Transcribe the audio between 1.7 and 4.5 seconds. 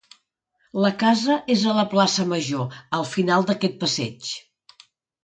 a la plaça Major, al final d'aquest passeig.